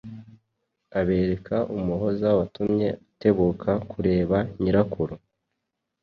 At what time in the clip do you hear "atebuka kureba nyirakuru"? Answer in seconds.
2.97-5.13